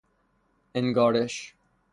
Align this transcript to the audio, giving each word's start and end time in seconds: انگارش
انگارش 0.75 1.53